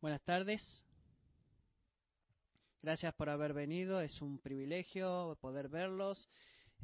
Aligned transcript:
Buenas 0.00 0.22
tardes. 0.22 0.62
Gracias 2.80 3.12
por 3.14 3.28
haber 3.30 3.52
venido. 3.52 4.00
Es 4.00 4.22
un 4.22 4.38
privilegio 4.38 5.36
poder 5.40 5.68
verlos. 5.68 6.28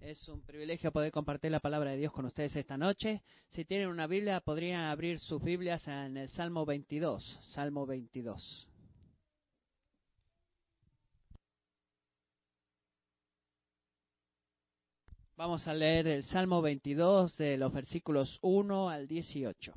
Es 0.00 0.28
un 0.28 0.42
privilegio 0.42 0.90
poder 0.90 1.12
compartir 1.12 1.52
la 1.52 1.60
palabra 1.60 1.92
de 1.92 1.98
Dios 1.98 2.12
con 2.12 2.24
ustedes 2.24 2.56
esta 2.56 2.76
noche. 2.76 3.22
Si 3.50 3.64
tienen 3.64 3.86
una 3.88 4.08
Biblia, 4.08 4.40
podrían 4.40 4.80
abrir 4.86 5.20
sus 5.20 5.40
Biblias 5.40 5.86
en 5.86 6.16
el 6.16 6.28
Salmo 6.30 6.66
22. 6.66 7.38
Salmo 7.52 7.86
22. 7.86 8.68
Vamos 15.36 15.68
a 15.68 15.74
leer 15.74 16.08
el 16.08 16.24
Salmo 16.24 16.60
22 16.62 17.38
de 17.38 17.58
los 17.58 17.72
versículos 17.72 18.40
1 18.42 18.88
al 18.88 19.06
18. 19.06 19.72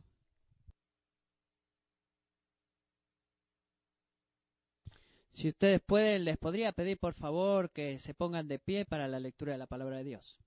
Si 5.38 5.50
ustedes 5.50 5.82
pueden, 5.82 6.26
les 6.26 6.36
podría 6.40 6.72
pedir 6.72 6.98
por 6.98 7.14
favor 7.14 7.70
que 7.70 8.00
se 8.00 8.16
pongan 8.16 8.48
de 8.48 8.58
pie 8.58 8.86
para 8.86 9.08
la 9.08 9.20
lectura 9.20 9.52
de 9.52 9.60
la 9.60 9.68
palabra 9.68 9.98
de 9.98 10.04
Dios. 10.04 10.40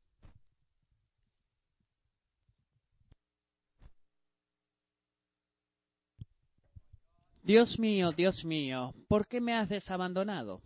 Dios 7.45 7.79
mío, 7.79 8.11
Dios 8.11 8.45
mío, 8.45 8.93
¿por 9.07 9.29
qué 9.29 9.41
me 9.41 9.55
has 9.55 9.69
desabandonado? 9.69 10.61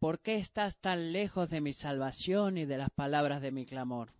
¿Por 0.00 0.18
qué 0.18 0.38
estás 0.38 0.76
tan 0.80 1.12
lejos 1.12 1.48
de 1.48 1.60
mi 1.60 1.72
salvación 1.72 2.58
y 2.58 2.64
de 2.64 2.78
las 2.78 2.90
palabras 2.90 3.40
de 3.40 3.52
mi 3.52 3.66
clamor? 3.66 4.12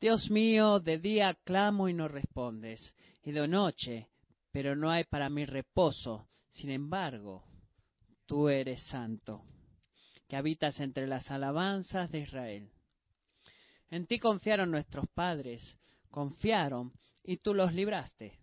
Dios 0.00 0.28
mío, 0.28 0.80
de 0.80 0.98
día 0.98 1.34
clamo 1.44 1.88
y 1.88 1.94
no 1.94 2.08
respondes, 2.08 2.96
y 3.22 3.30
de 3.30 3.46
noche, 3.46 4.08
pero 4.50 4.74
no 4.74 4.90
hay 4.90 5.04
para 5.04 5.30
mí 5.30 5.46
reposo. 5.46 6.26
Sin 6.52 6.70
embargo, 6.70 7.44
tú 8.26 8.48
eres 8.48 8.80
santo, 8.84 9.42
que 10.28 10.36
habitas 10.36 10.80
entre 10.80 11.06
las 11.06 11.30
alabanzas 11.30 12.10
de 12.10 12.20
Israel. 12.20 12.70
En 13.90 14.06
ti 14.06 14.18
confiaron 14.18 14.70
nuestros 14.70 15.08
padres, 15.08 15.78
confiaron 16.10 16.92
y 17.24 17.38
tú 17.38 17.54
los 17.54 17.72
libraste. 17.72 18.38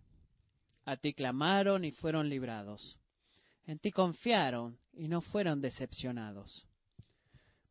A 0.84 0.96
ti 0.96 1.14
clamaron 1.14 1.84
y 1.84 1.92
fueron 1.92 2.28
librados. 2.28 2.98
En 3.64 3.78
ti 3.78 3.92
confiaron 3.92 4.78
y 4.92 5.06
no 5.06 5.20
fueron 5.20 5.60
decepcionados. 5.60 6.66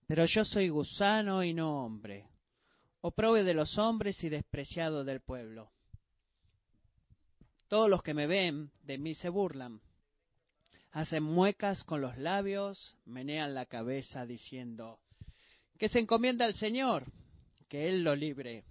Pero 0.07 0.25
yo 0.25 0.45
soy 0.45 0.69
gusano 0.69 1.43
y 1.43 1.53
no 1.53 1.83
hombre, 1.83 2.29
oprobio 3.01 3.43
de 3.43 3.53
los 3.53 3.77
hombres 3.77 4.23
y 4.23 4.29
despreciado 4.29 5.03
del 5.03 5.19
pueblo. 5.19 5.71
Todos 7.67 7.89
los 7.89 8.01
que 8.01 8.13
me 8.13 8.25
ven 8.25 8.71
de 8.83 8.97
mí 8.97 9.13
se 9.15 9.29
burlan 9.29 9.81
hacen 10.91 11.23
muecas 11.23 11.83
con 11.83 12.01
los 12.01 12.17
labios, 12.17 12.97
menean 13.05 13.53
la 13.53 13.65
cabeza 13.65 14.25
diciendo, 14.25 14.99
que 15.77 15.89
se 15.89 15.99
encomienda 15.99 16.45
al 16.45 16.55
Señor, 16.55 17.05
que 17.67 17.87
Él 17.87 18.03
lo 18.03 18.15
libre, 18.15 18.65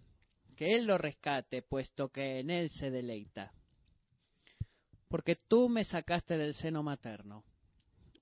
que 0.57 0.75
Él 0.75 0.87
lo 0.87 0.99
rescate, 0.99 1.63
puesto 1.63 2.09
que 2.09 2.41
en 2.41 2.51
Él 2.51 2.71
se 2.71 2.91
deleita. 2.91 3.53
Porque 5.09 5.37
tú 5.37 5.69
me 5.69 5.85
sacaste 5.85 6.37
del 6.37 6.55
seno 6.55 6.83
materno, 6.83 7.45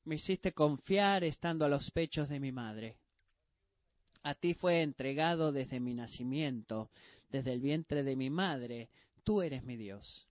me 0.05 0.17
hiciste 0.17 0.53
confiar 0.53 1.25
estando 1.25 1.65
a 1.65 1.69
los 1.69 1.91
pechos 1.91 2.29
de 2.29 2.39
mi 2.39 2.53
madre. 2.53 2.97
A 4.23 4.35
ti 4.35 4.55
fue 4.55 4.83
entregado 4.83 5.51
desde 5.51 5.81
mi 5.81 5.95
nacimiento, 5.95 6.91
desde 7.29 7.53
el 7.53 7.61
vientre 7.61 8.05
de 8.05 8.15
mi 8.15 8.31
madre, 8.31 8.89
tú 9.25 9.43
eres 9.43 9.65
mi 9.65 9.77
Dios. 9.77 10.29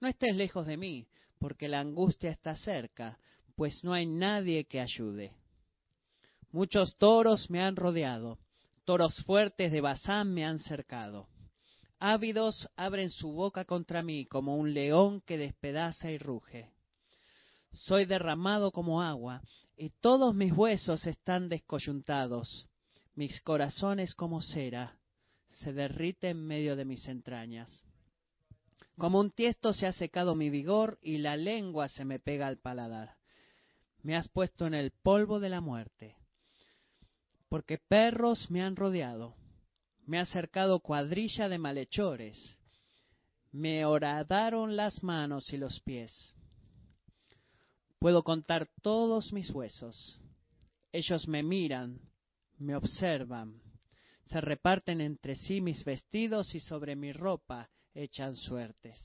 No 0.00 0.06
estés 0.06 0.36
lejos 0.36 0.66
de 0.66 0.76
mí, 0.76 1.08
porque 1.38 1.68
la 1.68 1.80
angustia 1.80 2.30
está 2.30 2.56
cerca, 2.56 3.18
pues 3.56 3.82
no 3.84 3.92
hay 3.92 4.06
nadie 4.06 4.64
que 4.64 4.80
ayude. 4.80 5.32
Muchos 6.50 6.96
toros 6.96 7.50
me 7.50 7.62
han 7.62 7.76
rodeado, 7.76 8.38
toros 8.84 9.14
fuertes 9.24 9.70
de 9.70 9.80
Bazán 9.80 10.32
me 10.32 10.44
han 10.44 10.60
cercado. 10.60 11.28
Ávidos 12.00 12.68
abren 12.76 13.10
su 13.10 13.32
boca 13.32 13.64
contra 13.64 14.02
mí 14.02 14.26
como 14.26 14.56
un 14.56 14.72
león 14.72 15.20
que 15.26 15.36
despedaza 15.36 16.10
y 16.10 16.18
ruge. 16.18 16.70
Soy 17.72 18.06
derramado 18.06 18.70
como 18.70 19.02
agua, 19.02 19.42
y 19.76 19.90
todos 20.00 20.34
mis 20.34 20.52
huesos 20.52 21.06
están 21.06 21.48
descoyuntados. 21.48 22.68
Mis 23.14 23.40
corazones 23.42 24.14
como 24.14 24.40
cera, 24.40 24.98
se 25.48 25.72
derrite 25.72 26.30
en 26.30 26.46
medio 26.46 26.76
de 26.76 26.84
mis 26.84 27.06
entrañas. 27.08 27.84
Como 28.98 29.20
un 29.20 29.30
tiesto 29.30 29.72
se 29.72 29.86
ha 29.86 29.92
secado 29.92 30.34
mi 30.34 30.50
vigor 30.50 30.98
y 31.00 31.18
la 31.18 31.36
lengua 31.36 31.88
se 31.88 32.04
me 32.04 32.18
pega 32.18 32.48
al 32.48 32.58
paladar. 32.58 33.16
Me 34.02 34.16
has 34.16 34.28
puesto 34.28 34.66
en 34.66 34.74
el 34.74 34.90
polvo 34.90 35.38
de 35.38 35.48
la 35.48 35.60
muerte, 35.60 36.16
porque 37.48 37.78
perros 37.78 38.50
me 38.50 38.60
han 38.60 38.74
rodeado. 38.74 39.36
Me 40.04 40.18
ha 40.18 40.26
cercado 40.26 40.80
cuadrilla 40.80 41.48
de 41.48 41.58
malhechores. 41.58 42.58
Me 43.52 43.84
horadaron 43.84 44.74
las 44.74 45.02
manos 45.04 45.52
y 45.52 45.58
los 45.58 45.80
pies. 45.80 46.34
Puedo 48.00 48.24
contar 48.24 48.68
todos 48.82 49.32
mis 49.32 49.50
huesos. 49.50 50.20
Ellos 50.90 51.28
me 51.28 51.44
miran, 51.44 52.00
me 52.58 52.74
observan. 52.74 53.62
Se 54.26 54.40
reparten 54.40 55.00
entre 55.00 55.36
sí 55.36 55.60
mis 55.60 55.84
vestidos 55.84 56.54
y 56.54 56.60
sobre 56.60 56.96
mi 56.96 57.12
ropa 57.12 57.70
echan 58.02 58.36
suertes. 58.36 58.98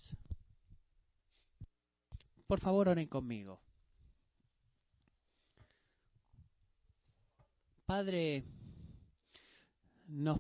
Por 2.46 2.60
favor, 2.60 2.90
oren 2.90 3.08
conmigo. 3.08 3.60
Padre, 7.86 8.44
nos, 10.08 10.40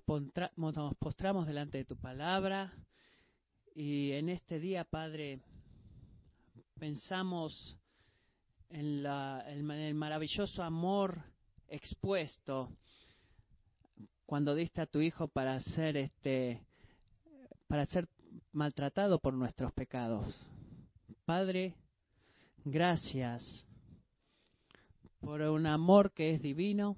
postramos 1.00 1.47
delante 1.47 1.80
de 1.80 1.86
tu 1.86 1.97
palabra 1.97 2.74
y 3.75 4.12
en 4.12 4.30
este 4.30 4.59
día, 4.59 4.84
Padre, 4.84 5.40
pensamos 6.80 7.78
en, 8.69 9.02
la, 9.02 9.44
el 9.47 9.96
maravilloso 9.96 10.62
amor 10.62 11.24
expuesto 11.68 12.69
cuando 14.28 14.53
diste 14.53 14.81
a 14.81 14.86
tu 14.86 15.02
Hijo 15.02 15.28
para 15.28 15.59
ser 15.59 15.97
este 15.97 16.62
para 17.68 17.88
ser 17.88 18.08
maltratado 18.53 19.19
por 19.19 19.34
nuestros 19.34 19.74
pecados. 19.74 20.47
Padre, 21.25 21.75
gracias 22.64 23.66
por 25.19 25.41
un 25.41 25.66
amor 25.68 26.12
que 26.12 26.36
es 26.36 26.41
divino 26.41 26.97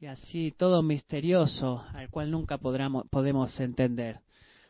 y 0.00 0.06
así 0.06 0.52
todo 0.56 0.82
misterioso 0.82 1.84
al 1.94 2.10
cual 2.10 2.30
nunca 2.30 2.58
podemos 2.58 3.60
entender. 3.60 4.20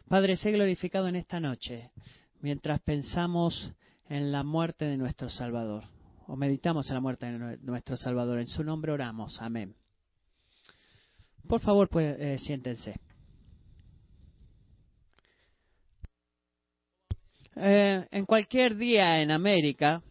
Padre, 0.09 0.37
sé 0.37 0.53
glorificado 0.53 1.09
en 1.09 1.16
esta 1.16 1.41
noche 1.41 1.91
mientras 2.41 2.81
pensamos 2.81 3.72
en 4.09 4.31
la 4.31 4.43
muerte 4.43 4.84
de 4.84 4.99
nuestro 4.99 5.31
Salvador 5.31 5.84
o 6.27 6.37
meditamos 6.37 6.88
en 6.88 6.94
la 6.94 7.00
muerte 7.00 7.27
de 7.27 7.59
nuestro 7.62 7.97
Salvador. 7.97 8.41
En 8.41 8.47
su 8.47 8.62
nombre 8.62 8.93
oramos. 8.93 9.41
Amén. 9.41 9.75
Por 11.49 11.61
favor, 11.61 11.88
pues, 11.88 12.16
eh, 12.19 12.38
siéntense. 12.38 13.00
Eh, 17.56 18.06
en 18.10 18.24
cualquier 18.24 18.76
día 18.76 19.20
en 19.20 19.30
América, 19.30 20.02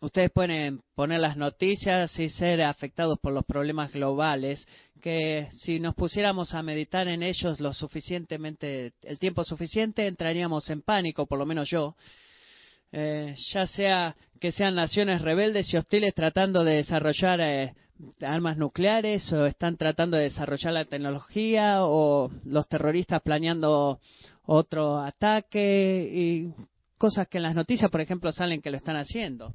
ustedes 0.00 0.30
pueden 0.32 0.80
poner 0.94 1.20
las 1.20 1.36
noticias 1.36 2.18
y 2.18 2.28
ser 2.28 2.62
afectados 2.62 3.18
por 3.20 3.32
los 3.32 3.44
problemas 3.44 3.92
globales, 3.92 4.66
que 5.00 5.48
si 5.60 5.78
nos 5.78 5.94
pusiéramos 5.94 6.52
a 6.52 6.62
meditar 6.62 7.06
en 7.06 7.22
ellos 7.22 7.60
lo 7.60 7.72
suficientemente, 7.72 8.92
el 9.02 9.18
tiempo 9.18 9.44
suficiente, 9.44 10.06
entraríamos 10.06 10.68
en 10.70 10.82
pánico, 10.82 11.26
por 11.26 11.38
lo 11.38 11.46
menos 11.46 11.68
yo. 11.70 11.94
Eh, 12.92 13.34
ya 13.52 13.66
sea 13.68 14.16
que 14.40 14.50
sean 14.50 14.74
naciones 14.74 15.22
rebeldes 15.22 15.72
y 15.72 15.76
hostiles 15.76 16.12
tratando 16.14 16.64
de 16.64 16.76
desarrollar 16.76 17.40
eh, 17.40 17.74
armas 18.20 18.56
nucleares 18.56 19.32
o 19.32 19.46
están 19.46 19.76
tratando 19.76 20.16
de 20.16 20.24
desarrollar 20.24 20.72
la 20.72 20.84
tecnología 20.84 21.84
o 21.84 22.30
los 22.44 22.66
terroristas 22.68 23.22
planeando 23.22 24.00
otro 24.52 24.98
ataque 24.98 26.10
y 26.12 26.52
cosas 26.98 27.28
que 27.28 27.38
en 27.38 27.44
las 27.44 27.54
noticias, 27.54 27.88
por 27.88 28.00
ejemplo, 28.00 28.32
salen 28.32 28.60
que 28.60 28.72
lo 28.72 28.78
están 28.78 28.96
haciendo. 28.96 29.54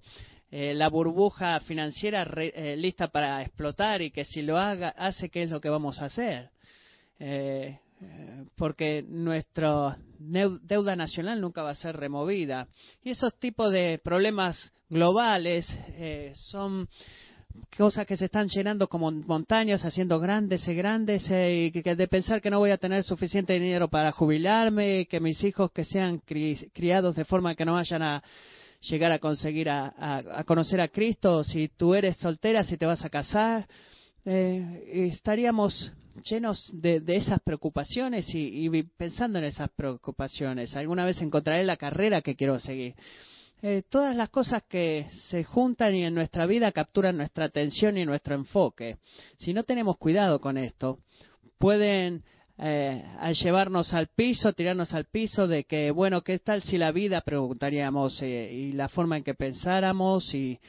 Eh, 0.50 0.74
la 0.74 0.88
burbuja 0.88 1.60
financiera 1.60 2.26
eh, 2.38 2.78
lista 2.78 3.10
para 3.10 3.42
explotar 3.42 4.02
y 4.02 4.12
que 4.12 4.24
si 4.24 4.42
lo 4.42 4.58
haga, 4.58 4.90
hace, 4.90 5.30
¿qué 5.30 5.44
es 5.44 5.50
lo 5.50 5.60
que 5.60 5.68
vamos 5.68 6.02
a 6.02 6.06
hacer? 6.06 6.50
Eh, 7.20 7.78
porque 8.56 9.04
nuestra 9.06 9.98
deuda 10.18 10.96
nacional 10.96 11.42
nunca 11.42 11.62
va 11.62 11.72
a 11.72 11.76
ser 11.76 11.98
removida. 11.98 12.70
Y 13.04 13.10
esos 13.10 13.38
tipos 13.38 13.72
de 13.72 14.00
problemas 14.02 14.72
globales 14.90 15.68
son 16.52 16.88
cosas 17.78 18.06
que 18.06 18.18
se 18.18 18.26
están 18.26 18.48
llenando 18.48 18.88
como 18.88 19.12
montañas, 19.12 19.84
haciendo 19.84 20.20
grandes 20.20 20.68
y 20.68 20.74
grandes, 20.74 21.30
eh, 21.30 21.72
y 21.74 21.82
de 21.82 22.08
pensar 22.08 22.42
que 22.42 22.50
no 22.50 22.60
voy 22.60 22.72
a 22.72 22.78
tener 22.78 23.04
suficiente 23.04 23.54
dinero 23.54 23.90
para 23.90 24.12
jubilarme, 24.12 25.06
que 25.08 25.20
mis 25.20 25.44
hijos 25.44 25.72
que 25.72 25.84
sean 25.84 26.20
criados 26.20 27.16
de 27.16 27.26
forma 27.26 27.56
que 27.56 27.66
no 27.66 27.74
vayan 27.74 28.02
a 28.02 28.24
llegar 28.82 29.12
a 29.12 29.20
conseguir 29.20 29.70
a, 29.70 30.44
conocer 30.46 30.80
a 30.82 30.88
Cristo, 30.88 31.44
si 31.44 31.70
tú 31.70 31.96
eres 31.96 32.18
soltera, 32.18 32.64
si 32.64 32.78
te 32.78 32.86
vas 32.86 33.04
a 33.04 33.10
casar, 33.10 33.68
eh, 34.26 35.10
estaríamos 35.14 35.92
llenos 36.24 36.70
de, 36.74 37.04
esas 37.08 37.40
preocupaciones 37.42 38.26
y, 38.34 38.84
pensando 38.98 39.40
en 39.40 39.46
esas 39.46 39.70
preocupaciones. 39.76 40.76
Alguna 40.76 41.06
vez 41.06 41.22
encontraré 41.22 41.64
la 41.64 41.78
carrera 41.78 42.22
que 42.22 42.36
quiero 42.36 42.60
seguir. 42.60 42.96
Eh, 43.68 43.82
todas 43.90 44.16
las 44.16 44.30
cosas 44.30 44.62
que 44.70 45.08
se 45.28 45.44
juntan 45.44 45.96
y 45.96 46.04
en 46.04 46.14
nuestra 46.14 46.46
vida 46.46 46.72
capturan 46.72 47.18
nuestra 47.18 47.46
atención 47.46 47.98
y 47.98 48.06
nuestro 48.06 48.36
enfoque. 48.36 48.98
Si 49.40 49.56
no 49.56 49.64
tenemos 49.64 49.98
cuidado 49.98 50.40
con 50.40 50.60
esto, 50.60 51.00
pueden 51.58 52.24
eh, 52.60 53.04
llevarnos 53.44 53.92
al 53.96 54.10
piso, 54.16 54.54
tirarnos 54.54 54.94
al 54.94 55.06
piso 55.06 55.48
de 55.48 55.64
que, 55.64 55.90
bueno, 55.90 56.22
¿qué 56.22 56.38
tal 56.38 56.62
si 56.62 56.78
la 56.78 56.92
vida, 56.92 57.22
preguntaríamos, 57.22 58.22
eh, 58.22 58.54
y 58.54 58.74
la 58.74 58.88
forma 58.88 59.18
en 59.18 59.24
que 59.24 59.34
pensáramos 59.34 60.32
y, 60.36 60.60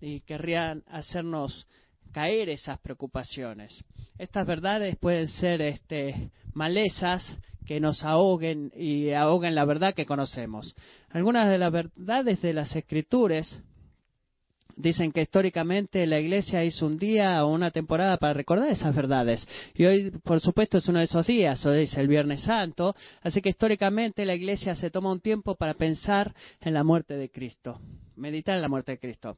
y 0.00 0.20
querrían 0.20 0.84
hacernos 0.86 1.66
caer 2.12 2.50
esas 2.50 2.78
preocupaciones. 2.78 3.84
Estas 4.16 4.46
verdades 4.46 4.96
pueden 4.98 5.26
ser 5.26 5.60
este, 5.60 6.30
malezas 6.52 7.26
que 7.66 7.80
nos 7.80 8.04
ahoguen 8.04 8.72
y 8.76 9.10
ahoguen 9.10 9.54
la 9.54 9.64
verdad 9.64 9.94
que 9.94 10.06
conocemos. 10.06 10.74
Algunas 11.10 11.48
de 11.48 11.58
las 11.58 11.72
verdades 11.72 12.42
de 12.42 12.52
las 12.52 12.74
escrituras 12.76 13.60
dicen 14.76 15.12
que 15.12 15.22
históricamente 15.22 16.06
la 16.06 16.18
iglesia 16.18 16.64
hizo 16.64 16.86
un 16.86 16.96
día 16.96 17.44
o 17.44 17.52
una 17.52 17.70
temporada 17.70 18.16
para 18.16 18.34
recordar 18.34 18.70
esas 18.70 18.94
verdades. 18.94 19.46
Y 19.74 19.84
hoy, 19.84 20.10
por 20.22 20.40
supuesto, 20.40 20.78
es 20.78 20.88
uno 20.88 20.98
de 20.98 21.04
esos 21.04 21.26
días, 21.26 21.64
hoy 21.66 21.82
es 21.82 21.96
el 21.96 22.08
Viernes 22.08 22.42
Santo, 22.42 22.94
así 23.22 23.40
que 23.40 23.50
históricamente 23.50 24.24
la 24.24 24.34
iglesia 24.34 24.74
se 24.74 24.90
toma 24.90 25.12
un 25.12 25.20
tiempo 25.20 25.54
para 25.54 25.74
pensar 25.74 26.34
en 26.60 26.74
la 26.74 26.84
muerte 26.84 27.14
de 27.14 27.30
Cristo, 27.30 27.80
meditar 28.16 28.56
en 28.56 28.62
la 28.62 28.68
muerte 28.68 28.92
de 28.92 28.98
Cristo. 28.98 29.36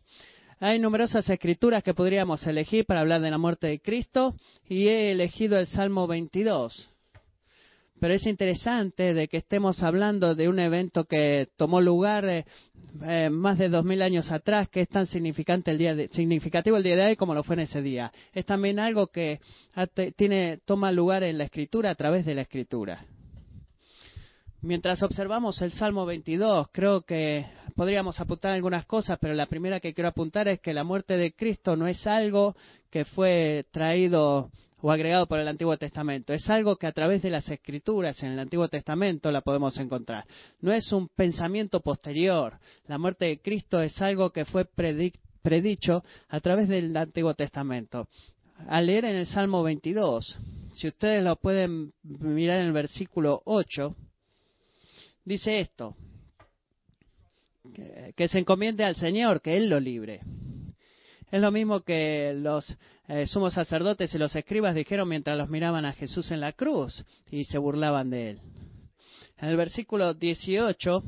Hay 0.59 0.79
numerosas 0.79 1.29
escrituras 1.29 1.83
que 1.83 1.93
podríamos 1.93 2.47
elegir 2.47 2.87
para 2.87 3.01
hablar 3.01 3.21
de 3.21 3.31
la 3.31 3.37
muerte 3.37 3.67
de 3.67 3.79
Cristo 3.79 4.35
y 4.67 4.89
he 4.89 5.13
elegido 5.13 5.59
el 5.59 5.67
Salmo 5.67 6.07
22. 6.07 6.96
Pero 7.99 8.13
es 8.13 8.27
interesante 8.27 9.15
de 9.15 9.29
que 9.29 9.39
estemos 9.39 9.83
hablando 9.83 10.35
de 10.35 10.49
un 10.49 10.59
evento 10.59 11.05
que 11.05 11.49
tomó 11.57 11.81
lugar 11.81 12.27
eh, 12.27 12.45
eh, 13.03 13.31
más 13.31 13.59
de 13.59 13.69
dos 13.69 13.85
mil 13.85 14.03
años 14.03 14.31
atrás, 14.31 14.69
que 14.69 14.83
es 14.83 14.89
tan 14.89 15.07
significante 15.07 15.71
el 15.71 15.79
día 15.79 15.97
significativo 16.13 16.77
el 16.77 16.83
día 16.83 16.97
de 16.97 17.07
hoy 17.07 17.17
como 17.17 17.35
lo 17.35 17.43
fue 17.43 17.55
en 17.55 17.61
ese 17.61 17.81
día. 17.81 18.13
Es 18.35 18.45
también 18.45 18.79
algo 18.79 19.07
que 19.09 19.41
tiene, 20.17 20.59
toma 20.65 20.93
lugar 20.93 21.23
en 21.23 21.39
la 21.39 21.45
Escritura 21.45 21.91
a 21.91 21.95
través 21.95 22.27
de 22.27 22.35
la 22.35 22.43
Escritura. 22.43 23.07
Mientras 24.61 25.03
observamos 25.03 25.63
el 25.63 25.73
Salmo 25.73 26.05
22, 26.07 26.69
creo 26.73 27.03
que 27.03 27.47
podríamos 27.77 28.19
apuntar 28.19 28.53
algunas 28.53 28.87
cosas, 28.87 29.19
pero 29.21 29.35
la 29.35 29.47
primera 29.47 29.79
que 29.79 29.95
quiero 29.95 30.09
apuntar 30.09 30.49
es 30.49 30.61
que 30.61 30.73
la 30.73 30.83
muerte 30.83 31.17
de 31.17 31.35
Cristo 31.35 31.77
no 31.77 31.87
es 31.87 32.07
algo 32.07 32.57
que 32.91 33.05
fue 33.05 33.67
traído 33.71 34.51
o 34.81 34.91
agregado 34.91 35.27
por 35.27 35.39
el 35.39 35.49
Antiguo 35.49 35.77
Testamento. 35.77 36.33
Es 36.33 36.49
algo 36.49 36.77
que 36.77 36.87
a 36.87 36.93
través 36.93 37.23
de 37.23 37.31
las 37.31 37.49
escrituras 37.49 38.23
en 38.23 38.33
el 38.33 38.39
Antiguo 38.39 38.69
Testamento 38.69 39.31
la 39.31 39.43
podemos 39.43 39.79
encontrar. 39.79 40.25
No 40.61 40.73
es 40.73 40.91
un 40.93 41.09
pensamiento 41.09 41.81
posterior. 41.81 42.59
La 42.87 42.99
muerte 42.99 43.27
de 43.27 43.41
Cristo 43.41 43.81
es 43.81 44.01
algo 44.01 44.31
que 44.31 44.45
fue 44.45 44.65
predicho 44.65 46.03
a 46.29 46.41
través 46.41 46.69
del 46.69 46.97
Antiguo 46.97 47.35
Testamento. 47.35 48.09
Al 48.69 48.87
leer 48.87 49.05
en 49.05 49.17
el 49.17 49.27
Salmo 49.27 49.63
22, 49.63 50.39
si 50.75 50.89
ustedes 50.89 51.23
lo 51.23 51.37
pueden 51.37 51.93
mirar 52.03 52.61
en 52.61 52.67
el 52.67 52.73
versículo 52.73 53.43
8, 53.45 53.95
dice 55.25 55.61
esto, 55.61 55.95
que, 57.73 58.29
se 58.29 58.39
encomiende 58.39 58.85
al 58.85 58.97
Señor, 58.97 59.41
que 59.41 59.57
Él 59.57 59.69
lo 59.69 59.81
libre. 59.81 60.21
Es 61.31 61.41
lo 61.41 61.51
mismo 61.51 61.81
que 61.81 62.35
los 62.37 62.77
eh, 63.09 63.27
sumos 63.27 63.55
sacerdotes 63.55 64.15
y 64.15 64.19
los 64.19 64.35
escribas 64.35 64.75
dijeron 64.75 65.09
mientras 65.09 65.37
los 65.37 65.49
miraban 65.49 65.85
a 65.85 65.93
Jesús 65.93 66.31
en 66.31 66.41
la 66.41 66.53
cruz 66.53 67.05
y 67.31 67.45
se 67.45 67.59
burlaban 67.59 68.11
de 68.11 68.31
él. 68.31 68.41
En 69.39 69.49
el 69.49 69.57
versículo 69.57 70.15
18 70.15 71.03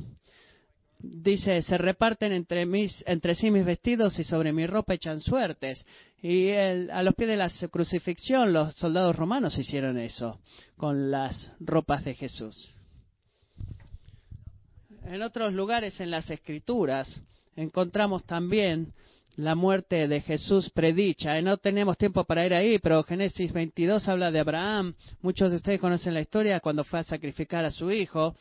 dice, 0.99 1.63
se 1.63 1.79
reparten 1.79 2.33
entre, 2.33 2.67
mis, 2.67 3.03
entre 3.07 3.35
sí 3.35 3.51
mis 3.51 3.65
vestidos 3.65 4.19
y 4.19 4.25
sobre 4.25 4.53
mi 4.53 4.67
ropa 4.67 4.95
echan 4.95 5.21
suertes. 5.21 5.85
Y 6.21 6.51
a 6.51 7.03
los 7.03 7.15
pies 7.15 7.31
de 7.31 7.37
la 7.37 7.51
crucifixión 7.71 8.53
los 8.53 8.75
soldados 8.75 9.17
romanos 9.17 9.57
hicieron 9.57 9.99
eso 9.99 10.41
con 10.77 11.11
las 11.11 11.53
ropas 11.61 12.05
de 12.05 12.15
Jesús. 12.15 12.75
En 15.09 15.23
otros 15.23 15.55
lugares 15.55 15.99
en 16.01 16.11
las 16.11 16.31
escrituras 16.31 17.23
encontramos 17.57 18.25
también 18.25 18.93
la 19.37 19.55
muerte 19.55 20.07
de 20.07 20.21
Jesús 20.21 20.69
predicha. 20.69 21.39
Y 21.39 21.43
no 21.43 21.57
tenemos 21.57 21.97
tiempo 21.97 22.25
para 22.25 22.45
ir 22.45 22.53
ahí, 22.53 22.79
pero 22.79 23.03
Génesis 23.05 23.51
22 23.55 24.07
habla 24.07 24.31
de 24.31 24.41
Abraham. 24.41 24.95
Muchos 25.23 25.51
de 25.51 25.57
ustedes 25.57 25.81
conocen 25.81 26.13
la 26.13 26.21
historia 26.21 26.61
cuando 26.61 26.85
fue 26.85 26.99
a 26.99 27.05
sacrificar 27.05 27.65
a 27.65 27.71
su 27.71 27.91
hijo, 27.91 28.37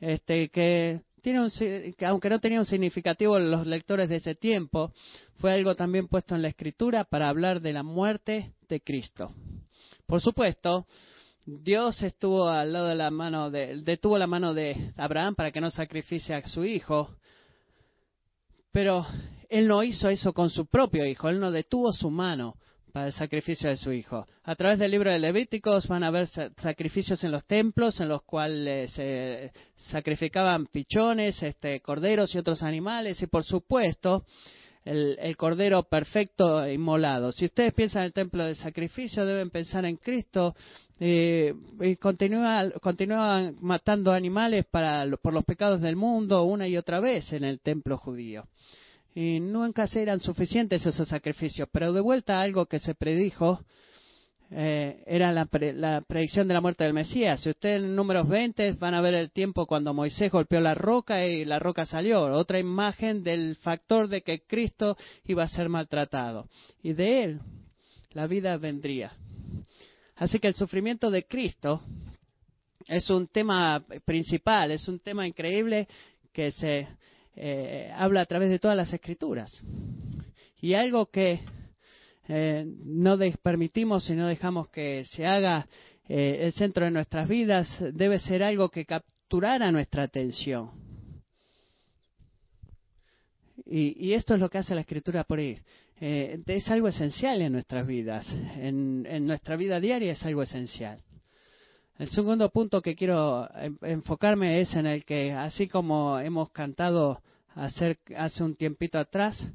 este, 0.00 0.50
que 0.50 1.00
tiene 1.20 1.40
un, 1.40 1.50
que 1.50 2.06
aunque 2.06 2.30
no 2.30 2.38
tenía 2.38 2.60
un 2.60 2.64
significativo 2.64 3.36
los 3.40 3.66
lectores 3.66 4.08
de 4.08 4.16
ese 4.16 4.36
tiempo, 4.36 4.92
fue 5.38 5.52
algo 5.52 5.74
también 5.74 6.06
puesto 6.06 6.36
en 6.36 6.42
la 6.42 6.48
escritura 6.48 7.02
para 7.02 7.28
hablar 7.28 7.60
de 7.60 7.72
la 7.72 7.82
muerte 7.82 8.52
de 8.68 8.80
Cristo. 8.80 9.34
Por 10.06 10.20
supuesto, 10.20 10.86
Dios 11.46 12.02
estuvo 12.02 12.48
al 12.48 12.72
lado 12.72 12.88
de 12.88 12.94
la 12.94 13.10
mano 13.10 13.50
de, 13.50 13.82
detuvo 13.82 14.16
la 14.16 14.26
mano 14.26 14.54
de 14.54 14.92
Abraham 14.96 15.34
para 15.34 15.50
que 15.50 15.60
no 15.60 15.70
sacrifique 15.70 16.32
a 16.32 16.46
su 16.48 16.64
hijo, 16.64 17.16
pero 18.72 19.06
él 19.50 19.68
no 19.68 19.82
hizo 19.82 20.08
eso 20.08 20.32
con 20.32 20.48
su 20.48 20.66
propio 20.66 21.04
hijo, 21.04 21.28
él 21.28 21.38
no 21.38 21.50
detuvo 21.50 21.92
su 21.92 22.10
mano 22.10 22.56
para 22.94 23.08
el 23.08 23.12
sacrificio 23.12 23.68
de 23.68 23.76
su 23.76 23.92
hijo. 23.92 24.26
A 24.44 24.54
través 24.54 24.78
del 24.78 24.92
libro 24.92 25.10
de 25.10 25.18
Levíticos 25.18 25.86
van 25.86 26.02
a 26.04 26.06
haber 26.06 26.28
sacrificios 26.28 27.22
en 27.24 27.32
los 27.32 27.44
templos 27.44 28.00
en 28.00 28.08
los 28.08 28.22
cuales 28.22 28.92
se 28.92 29.52
sacrificaban 29.76 30.66
pichones, 30.66 31.42
este, 31.42 31.80
corderos 31.80 32.34
y 32.34 32.38
otros 32.38 32.62
animales 32.62 33.20
y 33.20 33.26
por 33.26 33.44
supuesto 33.44 34.24
el, 34.84 35.36
cordero 35.36 35.82
perfecto 35.84 36.68
inmolado. 36.68 37.32
Si 37.32 37.46
ustedes 37.46 37.72
piensan 37.72 38.02
en 38.02 38.06
el 38.06 38.12
templo 38.12 38.44
de 38.44 38.54
sacrificio 38.54 39.24
deben 39.24 39.50
pensar 39.50 39.84
en 39.84 39.96
Cristo 39.96 40.54
eh, 41.00 41.54
y 41.80 41.96
continúan 41.96 42.70
continúa 42.82 43.52
matando 43.60 44.12
animales 44.12 44.64
para, 44.70 45.06
por 45.22 45.32
los 45.32 45.44
pecados 45.44 45.80
del 45.80 45.96
mundo 45.96 46.44
una 46.44 46.68
y 46.68 46.76
otra 46.76 47.00
vez 47.00 47.32
en 47.32 47.44
el 47.44 47.60
templo 47.60 47.98
judío 47.98 48.46
y 49.14 49.38
nunca 49.38 49.86
eran 49.94 50.20
suficientes 50.20 50.84
esos 50.84 51.08
sacrificios. 51.08 51.68
Pero 51.70 51.92
de 51.92 52.00
vuelta 52.00 52.38
a 52.38 52.42
algo 52.42 52.66
que 52.66 52.80
se 52.80 52.94
predijo, 52.94 53.60
eh, 54.50 55.02
era 55.06 55.32
la, 55.32 55.46
predicción 55.46 56.46
de 56.46 56.54
la 56.54 56.60
muerte 56.60 56.84
del 56.84 56.92
Mesías. 56.92 57.40
Si 57.40 57.50
ustedes 57.50 57.82
en 57.82 57.96
números 57.96 58.28
20 58.28 58.72
van 58.72 58.94
a 58.94 59.00
ver 59.00 59.14
el 59.14 59.30
tiempo 59.30 59.66
cuando 59.66 59.94
Moisés 59.94 60.30
golpeó 60.30 60.60
la 60.60 60.74
roca 60.74 61.26
y 61.26 61.44
la 61.44 61.58
roca 61.58 61.86
salió. 61.86 62.22
Otra 62.22 62.58
imagen 62.58 63.22
del 63.24 63.56
factor 63.56 64.08
de 64.08 64.22
que 64.22 64.42
Cristo 64.42 64.96
iba 65.24 65.44
a 65.44 65.48
ser 65.48 65.68
maltratado. 65.68 66.48
Y 66.82 66.92
de 66.92 67.24
él 67.24 67.40
la 68.12 68.26
vida 68.26 68.56
vendría. 68.56 69.12
Así 70.16 70.38
que 70.38 70.48
el 70.48 70.54
sufrimiento 70.54 71.10
de 71.10 71.24
Cristo 71.24 71.82
es 72.86 73.10
un 73.10 73.26
tema 73.28 73.84
principal, 74.04 74.70
es 74.70 74.86
un 74.88 75.00
tema 75.00 75.26
increíble 75.26 75.88
que 76.32 76.52
se 76.52 76.86
eh, 77.34 77.92
habla 77.96 78.20
a 78.20 78.26
través 78.26 78.50
de 78.50 78.58
todas 78.58 78.76
las 78.76 78.92
escrituras. 78.92 79.50
Y 80.60 80.74
algo 80.74 81.06
que 81.06 81.40
eh, 82.28 82.64
no 82.66 83.18
permitimos 83.42 84.08
y 84.10 84.14
no 84.14 84.26
dejamos 84.26 84.68
que 84.68 85.04
se 85.06 85.26
haga 85.26 85.66
eh, 86.08 86.38
el 86.42 86.52
centro 86.52 86.84
de 86.84 86.90
nuestras 86.90 87.28
vidas 87.28 87.68
debe 87.92 88.18
ser 88.18 88.42
algo 88.42 88.68
que 88.68 88.84
capturara 88.84 89.70
nuestra 89.72 90.04
atención. 90.04 90.70
Y, 93.66 94.12
esto 94.12 94.34
es 94.34 94.40
lo 94.40 94.50
que 94.50 94.58
hace 94.58 94.74
la 94.74 94.82
escritura 94.82 95.24
por 95.24 95.38
ahí. 95.38 95.56
es 95.98 96.68
algo 96.68 96.88
esencial 96.88 97.40
en 97.40 97.52
nuestras 97.52 97.86
vidas. 97.86 98.26
en 98.56 99.26
nuestra 99.26 99.56
vida 99.56 99.80
diaria 99.80 100.12
es 100.12 100.22
algo 100.24 100.42
esencial. 100.42 101.00
El 101.96 102.08
segundo 102.08 102.50
punto 102.50 102.82
que 102.82 102.96
quiero 102.96 103.48
enfocarme 103.80 104.60
es 104.60 104.74
en 104.74 104.86
el 104.86 105.04
que, 105.04 105.30
así 105.30 105.68
como 105.68 106.18
hemos 106.18 106.50
cantado 106.50 107.22
hace 107.54 108.42
un 108.42 108.56
tiempito 108.56 108.98
atrás, 108.98 109.46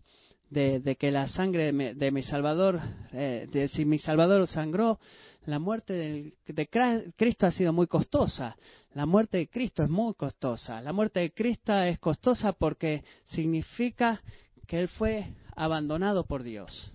de, 0.50 0.96
que 1.00 1.12
la 1.12 1.28
sangre 1.28 1.72
de 1.72 2.12
mi, 2.12 2.24
Salvador, 2.24 2.80
eh, 3.12 3.48
de 3.52 3.68
si 3.68 3.86
mi 3.86 4.00
Salvador 4.00 4.48
sangró, 4.48 5.00
la 5.46 5.60
muerte 5.60 6.34
de 6.46 7.14
Cristo 7.16 7.48
ha 7.48 7.52
sido 7.52 7.74
muy 7.74 7.88
costosa. 7.88 8.56
La 8.94 9.06
muerte 9.06 9.38
de 9.38 9.48
Cristo 9.48 9.84
es 9.84 9.90
muy 9.90 10.14
costosa. 10.16 10.82
La 10.82 10.94
muerte 10.94 11.20
de 11.20 11.32
Cristo 11.32 11.74
es 11.80 12.00
costosa 12.00 12.54
porque 12.54 13.04
significa 13.26 14.22
que 14.68 14.80
Él 14.80 14.88
fue 14.88 15.34
abandonado 15.56 16.26
por 16.26 16.44
Dios. 16.44 16.92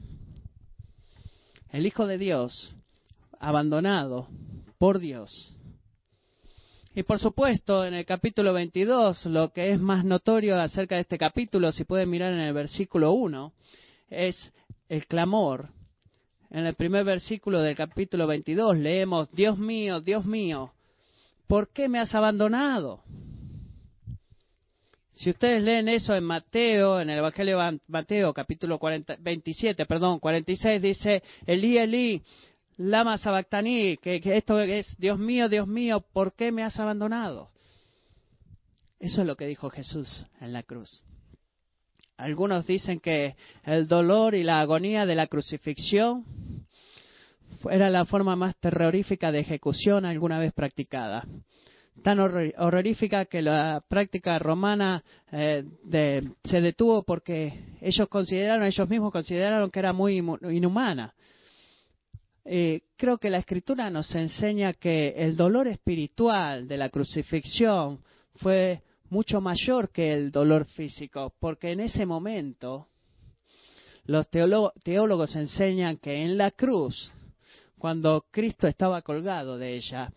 el 1.71 1.87
Hijo 1.87 2.07
de 2.07 2.19
Dios, 2.19 2.77
abandonado 3.41 4.29
por 4.79 4.99
Dios. 4.99 5.55
Y 6.97 7.03
por 7.03 7.19
supuesto, 7.19 7.85
en 7.85 7.95
el 7.95 8.07
capítulo 8.07 8.53
22, 8.53 9.27
lo 9.27 9.53
que 9.53 9.73
es 9.73 9.81
más 9.81 10.05
notorio 10.05 10.61
acerca 10.61 10.95
de 10.95 11.01
este 11.01 11.19
capítulo, 11.19 11.73
si 11.73 11.83
pueden 11.83 12.09
mirar 12.09 12.33
en 12.33 12.39
el 12.39 12.55
versículo 12.55 13.11
1, 13.13 13.53
es 14.11 14.53
el 14.89 15.05
clamor. 15.09 15.71
En 16.51 16.67
el 16.67 16.75
primer 16.75 17.05
versículo 17.05 17.61
del 17.63 17.75
capítulo 17.75 18.29
22 18.29 18.79
leemos, 18.79 19.29
Dios 19.33 19.59
mío, 19.59 20.01
Dios 20.01 20.25
mío, 20.25 20.73
¿por 21.49 21.69
qué 21.71 21.89
me 21.89 21.99
has 21.99 22.15
abandonado? 22.15 23.01
Si 25.11 25.31
ustedes 25.31 25.65
leen 25.65 25.89
eso 25.89 26.15
en 26.15 26.23
Mateo, 26.23 27.01
en 27.01 27.11
el 27.11 27.19
Evangelio 27.19 27.59
de 27.59 27.81
Mateo, 27.89 28.33
capítulo 28.33 28.79
27, 29.19 29.85
perdón, 29.87 30.21
46, 30.21 30.81
dice, 30.81 31.25
Elí, 31.45 31.77
Elí, 31.77 32.23
lama 32.77 33.19
sabactaní, 33.19 33.97
que, 33.99 34.21
esto 34.25 34.61
es, 34.61 34.97
Dios 34.99 35.19
mío, 35.19 35.49
Dios 35.49 35.67
mío, 35.67 36.05
¿por 36.13 36.35
qué 36.35 36.53
me 36.53 36.63
has 36.63 36.79
abandonado? 36.79 37.51
Eso 38.99 39.21
es 39.21 39.27
lo 39.27 39.37
que 39.37 39.47
dijo 39.47 39.71
Jesús 39.71 40.27
en 40.41 40.53
la 40.53 40.63
cruz. 40.63 41.03
Algunos 42.17 42.67
dicen 42.67 43.01
que 43.01 43.37
el 43.65 43.89
dolor 43.89 44.35
y 44.35 44.45
la 44.45 44.61
agonía 44.61 45.05
de 45.05 45.15
la 45.15 45.27
crucifixión 45.27 46.25
era 47.71 47.91
la 47.91 48.05
forma 48.05 48.37
más 48.37 48.55
terrorífica 48.57 49.33
de 49.33 49.41
ejecución 49.41 50.05
alguna 50.05 50.39
vez 50.39 50.53
practicada 50.53 51.27
tan 52.03 52.19
horrorífica 52.19 53.27
que 53.27 53.41
la 53.43 53.83
práctica 53.89 54.39
romana 54.39 55.03
eh, 55.31 55.65
se 56.45 56.61
detuvo 56.61 57.03
porque 57.03 57.77
ellos 57.81 58.09
consideraron, 58.09 58.67
ellos 58.67 58.89
mismos 58.89 59.13
consideraron 59.13 59.71
que 59.71 59.79
era 59.79 59.93
muy 59.93 60.19
inhumana. 60.19 61.15
Eh, 62.45 62.83
creo 62.97 63.17
que 63.17 63.31
la 63.31 63.39
escritura 63.39 63.89
nos 63.89 64.15
enseña 64.15 64.75
que 64.75 65.15
el 65.17 65.37
dolor 65.37 65.67
espiritual 65.67 66.69
de 66.69 66.77
la 66.77 66.91
crucifixión 66.91 68.01
fue 68.35 68.83
mucho 69.09 69.41
mayor 69.41 69.91
que 69.91 70.13
el 70.13 70.31
dolor 70.31 70.67
físico, 70.67 71.35
porque 71.41 71.73
en 71.73 71.81
ese 71.81 72.05
momento 72.05 72.89
los 74.05 74.29
teólogos 74.29 75.35
enseñan 75.37 75.97
que 75.97 76.23
en 76.23 76.37
la 76.37 76.51
cruz, 76.51 77.11
cuando 77.79 78.27
Cristo 78.31 78.67
estaba 78.67 79.01
colgado 79.01 79.57
de 79.57 79.77
ella, 79.77 80.13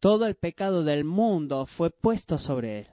todo 0.00 0.26
el 0.26 0.34
pecado 0.34 0.82
del 0.82 1.04
mundo 1.04 1.66
fue 1.66 1.90
puesto 1.90 2.38
sobre 2.38 2.80
él. 2.80 2.86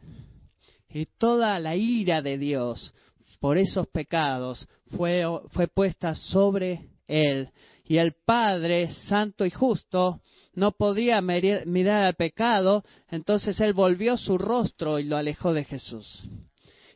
Y 0.89 1.05
toda 1.17 1.59
la 1.59 1.75
ira 1.75 2.21
de 2.21 2.37
Dios 2.37 2.93
por 3.39 3.57
esos 3.57 3.87
pecados 3.87 4.67
fue, 4.95 5.23
fue 5.51 5.67
puesta 5.67 6.13
sobre 6.13 6.87
él. 7.09 7.49
Y 7.85 7.97
el 7.97 8.13
Padre 8.25 8.89
Santo 9.07 9.45
y 9.45 9.49
Justo 9.49 10.21
no 10.53 10.71
podía 10.71 11.21
mirar 11.21 12.03
al 12.03 12.15
pecado, 12.15 12.83
entonces 13.09 13.59
él 13.59 13.73
volvió 13.73 14.15
su 14.15 14.37
rostro 14.37 14.99
y 14.99 15.03
lo 15.03 15.17
alejó 15.17 15.53
de 15.53 15.65
Jesús. 15.65 16.23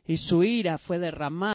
Y 0.06 0.18
su 0.18 0.44
ira 0.44 0.78
fue 0.78 1.00
derramada 1.00 1.52